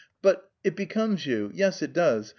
[0.23, 1.51] But it becomes you.
[1.53, 2.29] Yes, it does!